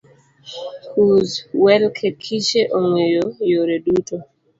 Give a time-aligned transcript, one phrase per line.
[0.89, 1.29] Kuz
[1.63, 4.17] Welkekishe ong'eyo yore du